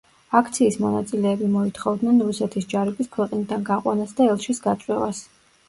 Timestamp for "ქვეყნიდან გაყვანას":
3.19-4.19